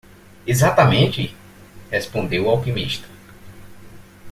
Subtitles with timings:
[0.47, 1.35] "Exatamente?"
[1.91, 3.05] respondeu o alquimista.